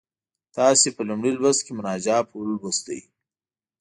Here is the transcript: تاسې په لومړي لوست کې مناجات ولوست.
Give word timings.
تاسې 0.55 0.87
په 0.95 1.01
لومړي 1.07 1.31
لوست 1.41 1.61
کې 1.65 1.71
مناجات 1.79 2.25
ولوست. 2.31 2.87